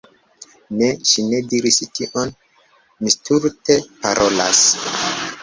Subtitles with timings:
[0.77, 2.33] Ne, ŝi ne diris tion,
[3.03, 4.65] mi stulte parolas.